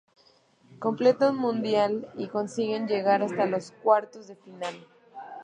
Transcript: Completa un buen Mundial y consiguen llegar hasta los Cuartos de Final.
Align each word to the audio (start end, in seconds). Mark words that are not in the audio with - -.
Completa 0.79 1.29
un 1.29 1.39
buen 1.39 1.57
Mundial 1.57 2.09
y 2.17 2.25
consiguen 2.27 2.87
llegar 2.87 3.21
hasta 3.21 3.45
los 3.45 3.69
Cuartos 3.83 4.25
de 4.25 4.35
Final. 4.35 4.73